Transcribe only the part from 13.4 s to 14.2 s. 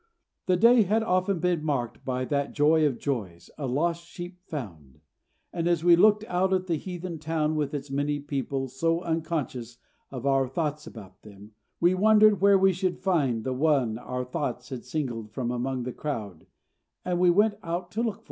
the one